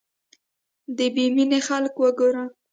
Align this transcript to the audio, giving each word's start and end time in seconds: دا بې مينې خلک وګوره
دا 0.97 1.05
بې 1.15 1.25
مينې 1.35 1.59
خلک 1.67 1.93
وګوره 2.01 2.43